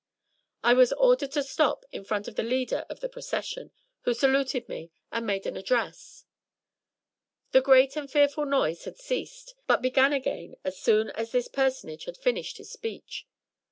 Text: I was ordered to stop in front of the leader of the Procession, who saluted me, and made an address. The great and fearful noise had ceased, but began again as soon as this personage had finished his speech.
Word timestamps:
I 0.63 0.73
was 0.73 0.91
ordered 0.93 1.31
to 1.33 1.43
stop 1.43 1.85
in 1.91 2.03
front 2.03 2.27
of 2.27 2.35
the 2.35 2.41
leader 2.41 2.87
of 2.89 3.01
the 3.01 3.07
Procession, 3.07 3.69
who 4.01 4.15
saluted 4.15 4.67
me, 4.67 4.89
and 5.11 5.27
made 5.27 5.45
an 5.45 5.55
address. 5.55 6.25
The 7.51 7.61
great 7.61 7.95
and 7.95 8.09
fearful 8.11 8.47
noise 8.47 8.85
had 8.85 8.97
ceased, 8.97 9.53
but 9.67 9.83
began 9.83 10.11
again 10.11 10.55
as 10.63 10.81
soon 10.81 11.11
as 11.11 11.31
this 11.31 11.47
personage 11.47 12.05
had 12.05 12.17
finished 12.17 12.57
his 12.57 12.71
speech. 12.71 13.27